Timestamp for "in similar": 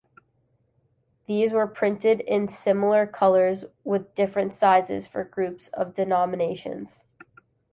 2.21-3.05